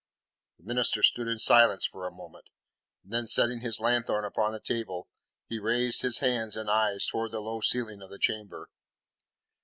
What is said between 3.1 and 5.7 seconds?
setting his lanthorn upon the table, he